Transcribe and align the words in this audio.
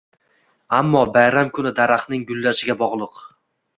Ammo 0.77 1.03
bayram 1.19 1.53
kuni 1.57 1.73
daraxtning 1.81 2.27
gullashiga 2.33 2.77
bog’liq. 2.85 3.23